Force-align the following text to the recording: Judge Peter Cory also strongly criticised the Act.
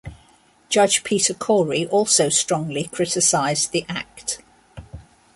Judge 0.67 1.03
Peter 1.03 1.35
Cory 1.35 1.85
also 1.85 2.27
strongly 2.27 2.85
criticised 2.85 3.71
the 3.71 3.85
Act. 3.87 4.39